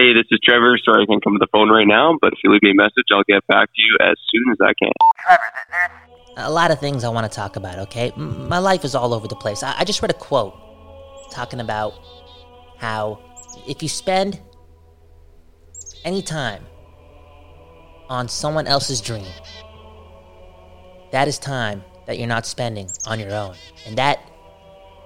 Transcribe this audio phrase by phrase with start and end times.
[0.00, 0.78] Hey, this is Trevor.
[0.82, 2.74] Sorry I can't come to the phone right now, but if you leave me a
[2.74, 4.92] message, I'll get back to you as soon as I can.
[5.26, 5.42] Trevor,
[6.36, 8.10] there's A lot of things I want to talk about, okay?
[8.16, 9.62] My life is all over the place.
[9.62, 10.54] I, I just read a quote
[11.30, 11.92] talking about
[12.78, 13.18] how
[13.68, 14.40] if you spend
[16.06, 16.64] any time
[18.08, 19.26] on someone else's dream,
[21.12, 23.54] that is time that you're not spending on your own.
[23.84, 24.18] And that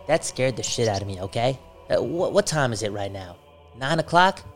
[0.06, 1.58] that scared the shit out of me, okay?
[1.90, 3.38] Uh, what, what time is it right now?
[3.76, 4.53] Nine o'clock?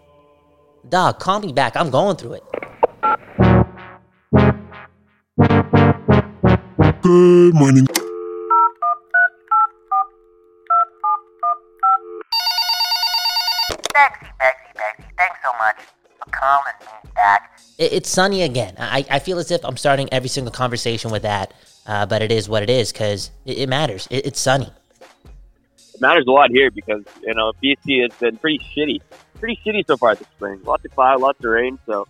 [0.87, 1.77] Dog, call me back.
[1.77, 2.45] I'm going through it.
[7.03, 7.87] Good morning.
[13.95, 15.05] Bexy, Bexy, Bexy.
[15.17, 15.77] Thanks so much
[16.19, 17.61] for calling me back.
[17.79, 18.75] It, it's sunny again.
[18.79, 21.53] I, I feel as if I'm starting every single conversation with that,
[21.87, 24.07] uh, but it is what it is because it, it matters.
[24.11, 24.73] It, it's sunny.
[25.95, 29.01] It matters a lot here because, you know, BC has been pretty shitty.
[29.39, 30.61] Pretty shitty so far this spring.
[30.65, 32.07] Lots of cloud, lots of rain, so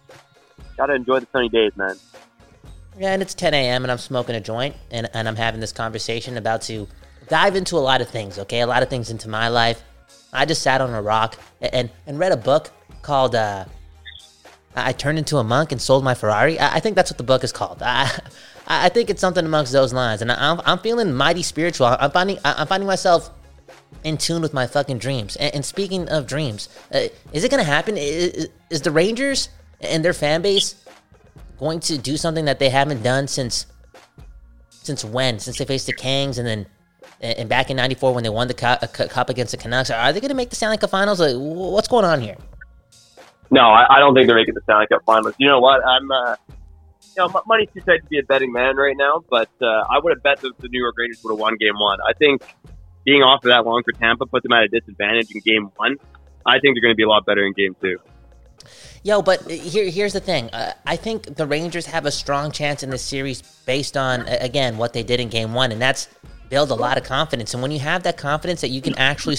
[0.76, 1.96] gotta enjoy the sunny days, man.
[2.98, 3.84] Yeah, and it's 10 a.m.
[3.84, 6.88] and I'm smoking a joint and, and I'm having this conversation about to
[7.28, 8.60] dive into a lot of things, okay?
[8.60, 9.82] A lot of things into my life.
[10.32, 12.70] I just sat on a rock and, and, and read a book
[13.02, 13.66] called uh,
[14.74, 16.58] I Turned Into a Monk and Sold My Ferrari.
[16.58, 17.82] I, I think that's what the book is called.
[17.82, 18.20] I,
[18.66, 20.20] I think it's something amongst those lines.
[20.20, 21.86] And I'm, I'm feeling mighty spiritual.
[21.86, 23.30] I'm finding, I'm finding myself
[24.04, 25.36] in tune with my fucking dreams.
[25.36, 27.96] And, and speaking of dreams, uh, is it going to happen?
[27.96, 29.48] Is, is the Rangers
[29.80, 30.74] and their fan base
[31.58, 33.66] going to do something that they haven't done since
[34.70, 35.38] since when?
[35.38, 36.66] Since they faced the Kangs and then
[37.20, 39.90] and back in '94 when they won the cup, cup against the Canucks.
[39.90, 41.20] Are they going to make the Stanley Cup Finals?
[41.20, 42.36] Like, what's going on here?
[43.50, 45.34] No, I, I don't think they're making the Stanley Cup Finals.
[45.38, 45.84] You know what?
[45.84, 46.36] I'm, uh,
[47.16, 49.98] you know, money's too tight to be a betting man right now, but uh, I
[50.02, 51.98] would have bet that the New York Rangers would have won Game One.
[52.06, 52.42] I think
[53.08, 55.96] being off for that long for Tampa put them at a disadvantage in Game One.
[56.44, 57.98] I think they're going to be a lot better in Game Two.
[59.02, 60.50] Yo, but here, here's the thing.
[60.50, 64.76] Uh, I think the Rangers have a strong chance in this series based on, again,
[64.76, 66.08] what they did in game one, and that's
[66.50, 67.54] build a lot of confidence.
[67.54, 69.38] And when you have that confidence that you can actually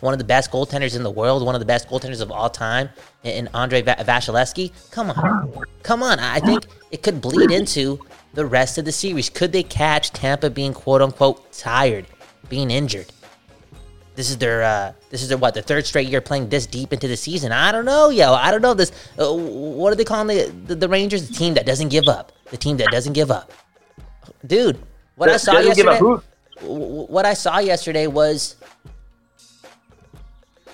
[0.00, 2.48] one of the best goaltenders in the world, one of the best goaltenders of all
[2.48, 2.88] time,
[3.24, 5.66] in Andre Va- Vasilevskiy, come on.
[5.82, 6.18] Come on.
[6.18, 8.00] I think it could bleed into
[8.34, 9.28] the rest of the series.
[9.28, 12.06] Could they catch Tampa being quote unquote tired,
[12.48, 13.12] being injured?
[14.16, 16.92] This is their uh, this is their what the third straight year playing this deep
[16.92, 17.52] into the season.
[17.52, 18.34] I don't know, yo.
[18.34, 18.92] I don't know this.
[19.18, 21.28] Uh, what are they calling the, the the Rangers?
[21.28, 22.32] The team that doesn't give up.
[22.50, 23.52] The team that doesn't give up.
[24.46, 24.78] Dude,
[25.16, 26.22] what I saw Doesn't give a yesterday.
[26.62, 28.56] What I saw yesterday was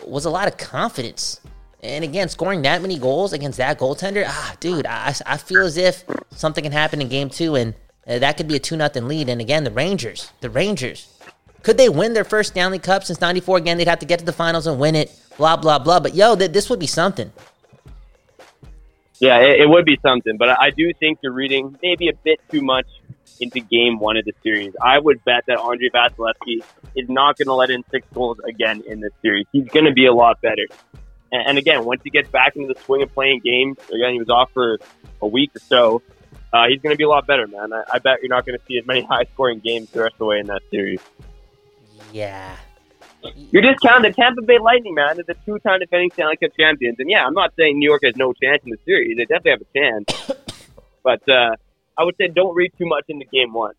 [0.04, 1.40] was a lot of confidence.
[1.86, 5.76] And again, scoring that many goals against that goaltender, ah, dude, I, I feel as
[5.76, 7.74] if something can happen in game two, and
[8.06, 9.28] uh, that could be a 2 nothing lead.
[9.28, 11.08] And again, the Rangers, the Rangers,
[11.62, 13.58] could they win their first Stanley Cup since 94?
[13.58, 16.00] Again, they'd have to get to the finals and win it, blah, blah, blah.
[16.00, 17.32] But yo, th- this would be something.
[19.18, 22.38] Yeah, it, it would be something, but I do think you're reading maybe a bit
[22.50, 22.86] too much
[23.40, 24.74] into game one of the series.
[24.82, 26.62] I would bet that Andre Vasilevskiy
[26.94, 29.46] is not going to let in six goals again in this series.
[29.52, 30.66] He's going to be a lot better.
[31.32, 34.18] And, and again, once he gets back into the swing of playing games, again, he
[34.18, 34.78] was off for
[35.22, 36.02] a week or so,
[36.52, 37.72] uh, he's going to be a lot better, man.
[37.72, 40.14] I, I bet you're not going to see as many high scoring games the rest
[40.14, 41.00] of the way in that series.
[42.12, 42.56] Yeah.
[43.50, 46.96] You're discounting the Tampa Bay Lightning, man, as a two time defending Stanley Cup champions.
[47.00, 49.16] And yeah, I'm not saying New York has no chance in the series.
[49.16, 50.32] They definitely have a chance.
[51.02, 51.56] but uh,
[51.98, 53.74] I would say don't read too much into game one.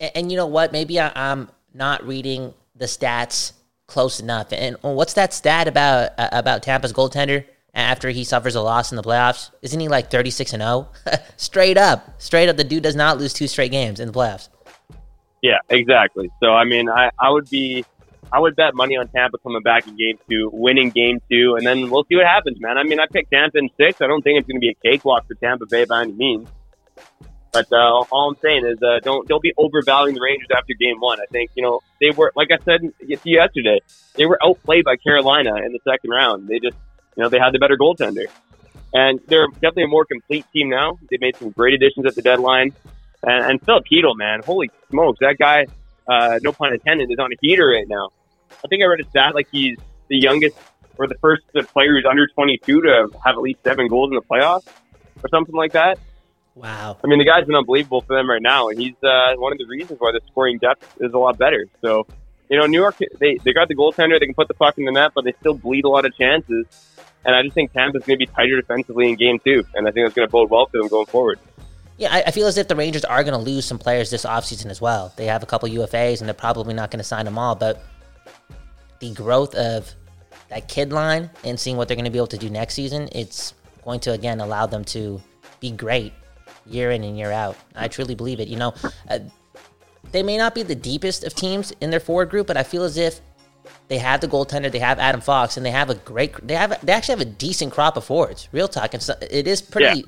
[0.00, 0.72] And, and you know what?
[0.72, 3.52] Maybe I, I'm not reading the stats
[3.86, 4.52] close enough.
[4.52, 8.96] And what's that stat about uh, about Tampa's goaltender after he suffers a loss in
[8.96, 9.50] the playoffs?
[9.62, 10.88] Isn't he like 36 and 0?
[11.36, 14.48] straight up, straight up, the dude does not lose two straight games in the playoffs.
[15.42, 16.30] Yeah, exactly.
[16.42, 17.84] So I mean, I, I would be,
[18.32, 21.66] I would bet money on Tampa coming back in game two, winning game two, and
[21.66, 22.78] then we'll see what happens, man.
[22.78, 24.00] I mean, I picked Tampa in six.
[24.00, 26.48] I don't think it's going to be a cakewalk for Tampa Bay by any means.
[27.54, 30.98] But uh, all I'm saying is, uh, don't don't be overvaluing the Rangers after game
[30.98, 31.20] one.
[31.20, 33.80] I think you know they were, like I said yesterday,
[34.16, 36.48] they were outplayed by Carolina in the second round.
[36.48, 36.76] They just,
[37.16, 38.26] you know, they had the better goaltender,
[38.92, 40.98] and they're definitely a more complete team now.
[41.08, 42.72] They made some great additions at the deadline,
[43.22, 45.66] and, and Filip Chytil, man, holy smokes, that guy,
[46.08, 48.08] uh, no pun intended, is on a heater right now.
[48.50, 49.78] I think I read a stat like he's
[50.08, 50.56] the youngest
[50.98, 54.22] or the first player who's under 22 to have at least seven goals in the
[54.22, 54.66] playoffs
[55.22, 56.00] or something like that.
[56.54, 56.98] Wow.
[57.02, 59.58] I mean, the guy's been unbelievable for them right now, and he's uh, one of
[59.58, 61.66] the reasons why the scoring depth is a lot better.
[61.80, 62.06] So,
[62.48, 64.84] you know, New York, they, they got the goaltender, they can put the puck in
[64.84, 66.66] the net, but they still bleed a lot of chances.
[67.24, 69.90] And I just think Tampa's going to be tighter defensively in game two, and I
[69.90, 71.40] think that's going to bode well for them going forward.
[71.96, 74.24] Yeah, I, I feel as if the Rangers are going to lose some players this
[74.24, 75.12] offseason as well.
[75.16, 77.54] They have a couple UFAs, and they're probably not going to sign them all.
[77.54, 77.84] But
[79.00, 79.92] the growth of
[80.50, 83.08] that kid line and seeing what they're going to be able to do next season,
[83.12, 83.54] it's
[83.84, 85.20] going to again allow them to
[85.60, 86.12] be great
[86.66, 87.56] year in and year out.
[87.74, 88.48] I truly believe it.
[88.48, 88.74] You know,
[89.08, 89.20] uh,
[90.12, 92.84] they may not be the deepest of teams in their forward group, but I feel
[92.84, 93.20] as if
[93.88, 96.34] they have the goaltender, they have Adam Fox, and they have a great.
[96.46, 98.48] They have they actually have a decent crop of forwards.
[98.52, 100.00] Real talk, and so, it is pretty.
[100.00, 100.06] Yeah.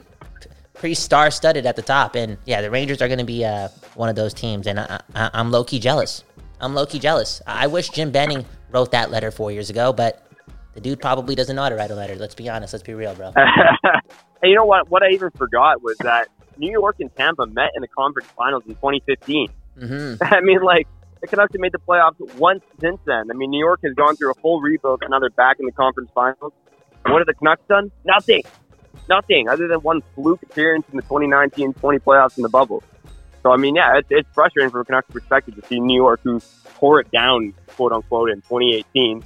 [0.75, 4.11] Pretty star-studded at the top, and yeah, the Rangers are going to be uh, one
[4.11, 6.23] of those teams, and I, I, I'm low key jealous.
[6.61, 7.41] I'm low key jealous.
[7.47, 10.27] I wish Jim Benning wrote that letter four years ago, but
[10.75, 12.15] the dude probably doesn't know how to write a letter.
[12.17, 12.75] Let's be honest.
[12.75, 13.33] Let's be real, bro.
[13.35, 13.47] and
[14.43, 14.91] you know what?
[14.91, 18.65] What I even forgot was that New York and Tampa met in the conference finals
[18.67, 19.49] in 2015.
[19.79, 20.87] hmm I mean, like
[21.21, 23.31] the Canucks have made the playoffs once since then.
[23.31, 25.67] I mean, New York has gone through a full rebuild, and now they're back in
[25.67, 26.53] the conference finals.
[27.05, 27.91] What have the Canucks done?
[28.05, 28.43] Nothing.
[29.09, 32.83] Nothing other than one fluke appearance in the 2019-20 playoffs in the bubble.
[33.43, 36.21] So I mean, yeah, it's, it's frustrating from a Canucks perspective to see New York,
[36.25, 36.41] who
[36.79, 39.23] tore it down, quote unquote, in 2018,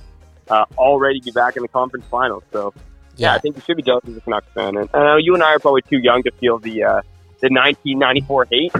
[0.50, 2.42] uh, already be back in the conference finals.
[2.52, 2.74] So
[3.16, 4.76] yeah, I think you should be jealous as a Canucks fan.
[4.76, 7.00] And I know you and I are probably too young to feel the uh,
[7.40, 8.72] the 1994 hate.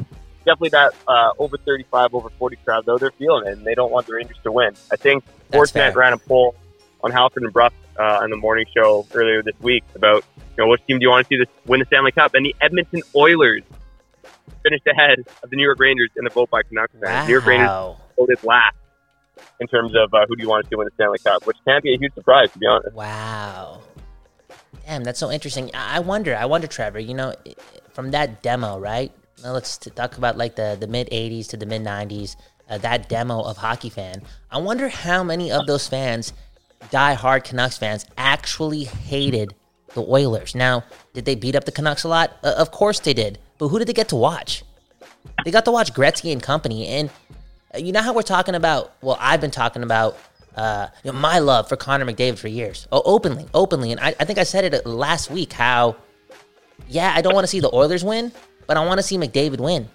[0.44, 3.90] Definitely that uh, over 35, over 40 crowd, though, they're feeling it, and they don't
[3.92, 4.74] want the Rangers to win.
[4.92, 5.24] I think.
[5.52, 6.54] Sportsnet ran a poll
[7.02, 10.24] on Halford and Brough uh, on the morning show earlier this week about,
[10.56, 12.34] you know, which team do you want to see this win the Stanley Cup?
[12.34, 13.62] And the Edmonton Oilers
[14.62, 17.26] finished ahead of the New York Rangers in the vote by Canucks fans.
[17.26, 17.96] New York Rangers Wow.
[18.18, 18.76] voted last
[19.60, 21.56] in terms of uh, who do you want to see win the Stanley Cup, which
[21.66, 22.94] can't be a huge surprise, to be honest.
[22.94, 23.80] Wow.
[24.86, 25.70] Damn, that's so interesting.
[25.74, 27.34] I I wonder, I wonder, Trevor, you know,
[28.00, 29.12] from that demo, right?
[29.44, 32.34] Now let's talk about like the, the mid 80s to the mid 90s,
[32.70, 34.22] uh, that demo of Hockey Fan.
[34.50, 36.32] I wonder how many of those fans,
[36.90, 39.54] die hard Canucks fans, actually hated
[39.92, 40.54] the Oilers.
[40.54, 40.82] Now,
[41.12, 42.38] did they beat up the Canucks a lot?
[42.42, 43.38] Uh, of course they did.
[43.58, 44.64] But who did they get to watch?
[45.44, 46.86] They got to watch Gretzky and company.
[46.86, 47.10] And
[47.74, 50.16] uh, you know how we're talking about, well, I've been talking about
[50.56, 52.88] uh, you know, my love for Connor McDavid for years.
[52.90, 53.92] Oh, openly, openly.
[53.92, 55.96] And I, I think I said it uh, last week how,
[56.88, 58.32] yeah, I don't want to see the Oilers win,
[58.66, 59.88] but I want to see McDavid win.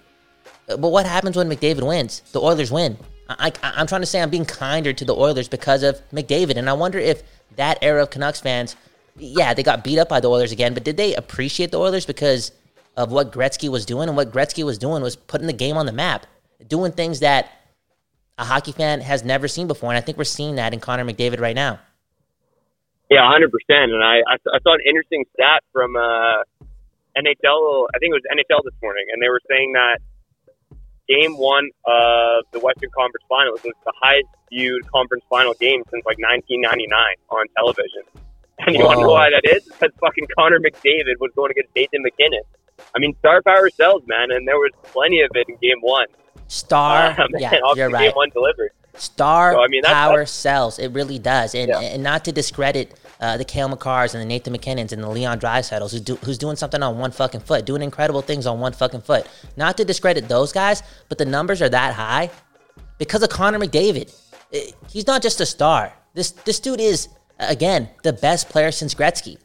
[0.68, 2.20] Uh, But what happens when McDavid wins?
[2.32, 2.98] The Oilers win.
[3.28, 6.56] I, I'm trying to say I'm being kinder to the Oilers because of McDavid.
[6.56, 7.22] And I wonder if
[7.56, 8.76] that era of Canucks fans,
[9.16, 12.06] yeah, they got beat up by the Oilers again, but did they appreciate the Oilers
[12.06, 12.52] because
[12.96, 14.08] of what Gretzky was doing?
[14.08, 16.26] And what Gretzky was doing was putting the game on the map,
[16.68, 17.50] doing things that
[18.38, 19.90] a hockey fan has never seen before.
[19.90, 21.80] And I think we're seeing that in Connor McDavid right now.
[23.10, 23.92] Yeah, hundred percent.
[23.92, 26.42] And I, I I saw an interesting stat from uh,
[27.16, 27.86] NHL.
[27.94, 29.98] I think it was NHL this morning, and they were saying that
[31.08, 36.04] Game One of the Western Conference Finals was the highest viewed conference final game since
[36.04, 36.90] like 1999
[37.30, 38.02] on television.
[38.58, 39.64] And you want to know why that is?
[39.64, 42.40] Because fucking Connor McDavid was going against Nathan MacKinnon.
[42.96, 46.06] I mean, star power sells, man, and there was plenty of it in Game One.
[46.48, 48.06] Star, Um, yeah, and obviously you're right.
[48.06, 48.70] Game One delivered.
[48.98, 50.78] Star So, I mean, that's- power sells.
[50.78, 51.54] It really does.
[51.54, 51.80] And, Yeah.
[51.80, 55.40] and not to discredit uh, the Cale Makars and the Nathan MacKinnons and the Leon
[55.40, 58.72] Draisaitls who's, do, who's doing something on one fucking foot, doing incredible things on one
[58.72, 59.26] fucking foot.
[59.56, 62.30] Not to discredit those guys, but the numbers are that high
[62.98, 64.14] because of Connor McDavid.
[64.52, 65.92] Eh, He's not just a star.
[66.14, 67.08] This this dude is
[67.38, 69.38] again the best player since Gretzky.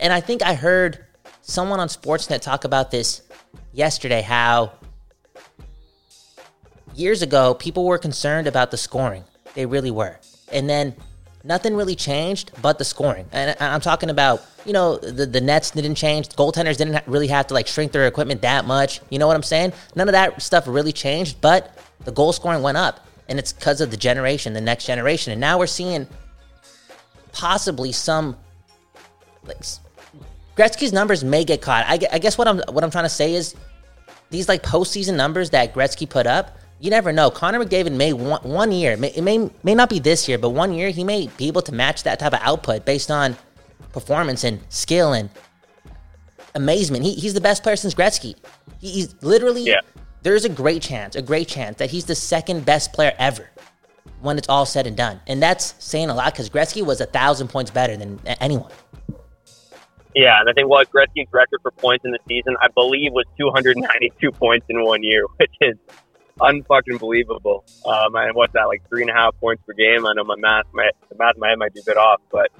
[0.00, 1.04] And I think I heard
[1.42, 3.22] someone on Sportsnet talk about this
[3.72, 4.72] yesterday how
[7.00, 9.24] years ago, people were concerned about the scoring.
[9.54, 10.18] They really were.
[10.52, 10.94] And then
[11.42, 13.26] nothing really changed but the scoring.
[13.32, 16.28] And I'm talking about, you know, the, the nets didn't change.
[16.28, 19.00] The goaltenders didn't really have to like shrink their equipment that much.
[19.10, 19.72] You know what I'm saying?
[19.96, 23.06] None of that stuff really changed, but the goal scoring went up.
[23.28, 25.32] And it's because of the generation, the next generation.
[25.32, 26.06] And now we're seeing
[27.32, 28.36] possibly some
[29.44, 29.62] like
[30.56, 31.84] Gretzky's numbers may get caught.
[31.86, 33.54] I, I guess what I'm what I'm trying to say is
[34.30, 37.30] these like postseason numbers that Gretzky put up, you never know.
[37.30, 40.50] Connor McDavid may one, one year, may, it may may not be this year, but
[40.50, 43.36] one year he may be able to match that type of output based on
[43.92, 45.30] performance and skill and
[46.54, 47.04] amazement.
[47.04, 48.34] He, he's the best player since Gretzky.
[48.80, 49.80] He, he's literally Yeah.
[50.22, 53.48] there's a great chance, a great chance that he's the second best player ever
[54.20, 55.20] when it's all said and done.
[55.26, 58.70] And that's saying a lot because Gretzky was a thousand points better than anyone.
[60.14, 63.26] Yeah, and I think what Gretzky's record for points in the season, I believe, was
[63.38, 65.76] 292 points in one year, which is
[66.40, 67.64] unfucking believable.
[67.86, 70.06] Um, and what's that, like three and a half points per game?
[70.06, 72.20] I know my math, my the math in my head might be a bit off,
[72.30, 72.50] but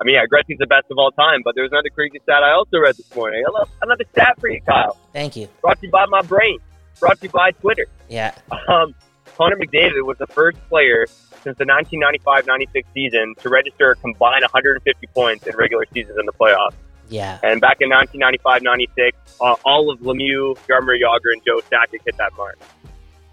[0.00, 1.40] I mean, yeah, Gretzky's the best of all time.
[1.44, 3.44] But there's another crazy stat I also read this morning.
[3.46, 4.96] I love another stat for you, Kyle.
[5.12, 5.48] Thank you.
[5.60, 6.58] Brought to you by my brain.
[7.00, 7.86] Brought to you by Twitter.
[8.08, 8.34] Yeah.
[8.68, 8.94] Um,
[9.36, 11.06] Connor McDavid was the first player
[11.44, 16.32] since the 1995-96 season to register a combined 150 points in regular seasons in the
[16.32, 16.74] playoffs.
[17.08, 17.38] Yeah.
[17.42, 22.36] And back in 1995-96, uh, all of Lemieux, Jaromir Jagr, and Joe Sakic hit that
[22.36, 22.58] mark.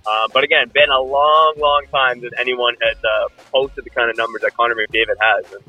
[0.07, 4.09] Uh, but again, been a long, long time that anyone has uh, posted the kind
[4.09, 5.51] of numbers that Connor McDavid has.
[5.53, 5.63] And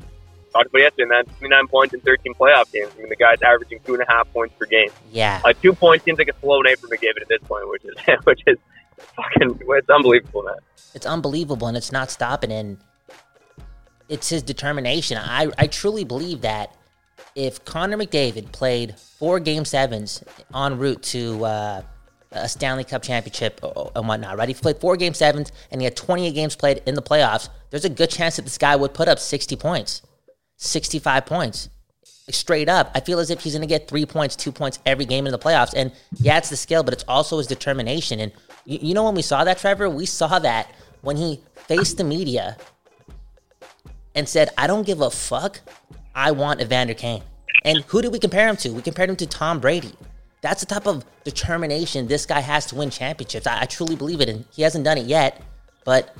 [0.53, 1.25] talked about yesterday, man.
[1.39, 2.91] 29 points in 13 playoff games.
[2.95, 4.89] I mean, the guy's averaging two and a half points per game.
[5.11, 5.41] Yeah.
[5.43, 7.95] Like two points seems like a slow night for McDavid at this point, which is
[8.23, 8.57] which is
[9.15, 10.55] fucking it's unbelievable, man.
[10.93, 12.51] It's unbelievable, and it's not stopping.
[12.51, 12.77] And
[14.09, 15.17] it's his determination.
[15.17, 16.75] I, I truly believe that
[17.35, 20.23] if Connor McDavid played four game sevens
[20.55, 21.81] en route to uh,
[22.31, 24.47] a Stanley Cup championship uh, and whatnot, right?
[24.47, 27.49] He played four game sevens and he had 28 games played in the playoffs.
[27.69, 30.01] There's a good chance that this guy would put up 60 points,
[30.57, 31.69] 65 points.
[32.29, 35.05] Straight up, I feel as if he's going to get three points, two points every
[35.05, 35.73] game in the playoffs.
[35.73, 38.19] And yeah, it's the skill, but it's also his determination.
[38.19, 38.33] And
[38.65, 39.89] you, you know when we saw that, Trevor?
[39.89, 40.69] We saw that
[41.01, 42.57] when he faced the media
[44.13, 45.61] and said, I don't give a fuck.
[46.13, 47.23] I want Evander Kane.
[47.63, 48.71] And who did we compare him to?
[48.71, 49.93] We compared him to Tom Brady.
[50.41, 53.47] That's the type of determination this guy has to win championships.
[53.47, 55.41] I, I truly believe it, and he hasn't done it yet.
[55.83, 56.15] But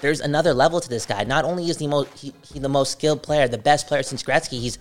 [0.00, 1.24] there's another level to this guy.
[1.24, 4.60] Not only is he, he, he the most skilled player, the best player since Gretzky,
[4.60, 4.78] he's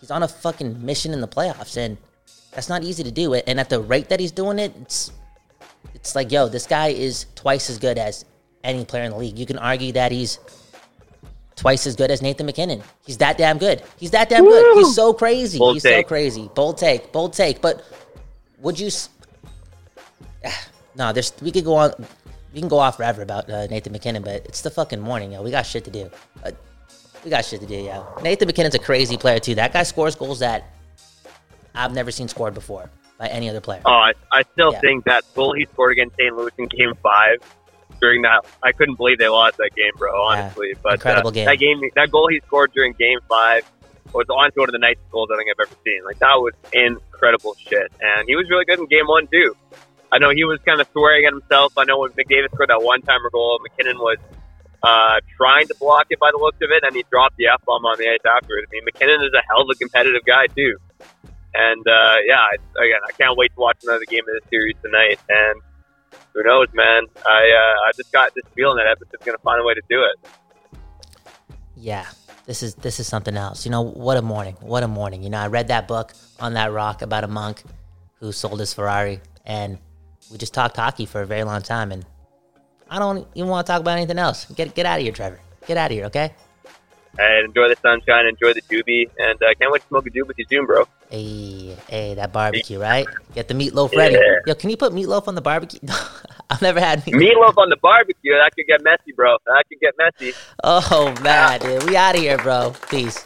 [0.00, 1.96] he's on a fucking mission in the playoffs, and
[2.52, 3.34] that's not easy to do.
[3.34, 5.12] And at the rate that he's doing it, it's
[5.94, 8.24] it's like, yo, this guy is twice as good as
[8.62, 9.38] any player in the league.
[9.38, 10.38] You can argue that he's
[11.56, 12.82] twice as good as Nathan MacKinnon.
[13.06, 13.82] He's that damn good.
[13.96, 14.76] He's that damn good.
[14.76, 15.58] He's so crazy.
[15.58, 16.04] Bold He's take.
[16.06, 16.50] so crazy.
[16.54, 17.12] Bold take.
[17.12, 17.60] Bold take.
[17.60, 17.84] But
[18.58, 18.88] would you?
[18.88, 19.08] s-
[20.96, 21.92] No, there's we could go on.
[22.52, 25.42] We can go off forever about uh, Nathan MacKinnon, but it's the fucking morning, yo.
[25.42, 26.08] We got shit to do.
[26.44, 26.52] Uh,
[27.24, 28.06] we got shit to do, yo.
[28.22, 29.56] Nathan MacKinnon's a crazy player too.
[29.56, 30.72] That guy scores goals that
[31.74, 33.80] I've never seen scored before by any other player.
[33.84, 34.80] Oh, I, I still Yeah.
[34.80, 36.36] think that goal he scored against St.
[36.36, 37.38] Louis in Game Five
[38.00, 40.10] during that, I couldn't believe they lost that game, bro.
[40.22, 41.46] Honestly, but incredible uh, game.
[41.46, 43.70] that game, that goal he scored during Game Five
[44.12, 46.04] was honestly one of the nicest goals I think I've ever seen.
[46.04, 49.56] Like that was incredible shit, and he was really good in Game One too.
[50.12, 51.74] I know he was kind of swearing at himself.
[51.76, 54.18] I know when McDavid scored that one-timer goal, MacKinnon was
[54.84, 57.58] uh, trying to block it by the looks of it, and he dropped the f
[57.66, 58.70] bomb on the ice afterwards.
[58.70, 60.76] I mean, MacKinnon is a hell of a competitive guy too.
[61.54, 64.76] And uh, yeah, I, again, I can't wait to watch another game of this series
[64.82, 65.18] tonight.
[65.28, 65.62] And
[66.32, 67.02] who knows, man?
[67.26, 69.82] I uh, I just got this feeling that Edmonton's going to find a way to
[69.88, 70.28] do it.
[71.76, 72.06] Yeah,
[72.46, 73.64] this is this is something else.
[73.64, 74.56] You know, what a morning!
[74.60, 75.22] What a morning!
[75.22, 77.62] You know, I read that book on that rock about a monk
[78.20, 79.78] who sold his Ferrari, and
[80.30, 82.04] we just talked hockey for a very long time, and
[82.88, 84.46] I don't even want to talk about anything else.
[84.46, 85.40] Get get out of here, Trevor.
[85.66, 86.34] Get out of here, okay?
[87.18, 90.10] And enjoy the sunshine, enjoy the doobie, and I uh, can't wait to smoke a
[90.10, 90.84] doobie with you soon, bro.
[91.10, 91.53] Hey,
[91.88, 93.06] hey, that barbecue, right?
[93.34, 94.18] Get the meatloaf ready.
[94.46, 95.80] Yo, can you put meatloaf on the barbecue?
[96.50, 97.20] I've never had meatloaf.
[97.20, 99.36] Meatloaf on the barbecue, that could get messy, bro.
[99.46, 100.36] That could get messy.
[100.62, 102.74] Oh man, dude, we out of here, bro.
[102.88, 103.24] Peace.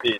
[0.00, 0.18] Peace.